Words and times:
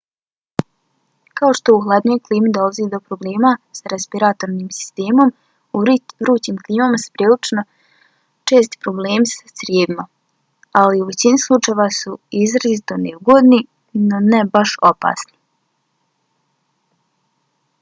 kao 1.39 1.51
što 1.57 1.73
u 1.73 1.81
hladnijoj 1.87 2.21
klimi 2.29 2.53
dolazi 2.57 2.85
do 2.93 2.99
problema 3.09 3.51
sa 3.79 3.91
respiratornim 3.93 4.71
sistemom 4.77 5.33
u 5.79 5.81
vrućim 5.83 6.57
klimama 6.69 7.01
su 7.03 7.11
prilično 7.19 7.65
česti 8.53 8.81
problemi 8.87 9.31
sa 9.33 9.53
crijevima 9.61 10.07
ali 10.83 11.03
u 11.05 11.09
većini 11.13 11.43
slučajeva 11.45 11.89
su 12.01 12.17
izrazito 12.45 12.99
neugodni 13.05 13.61
no 14.09 14.25
ne 14.33 14.41
baš 14.57 14.77
opasni 14.93 15.39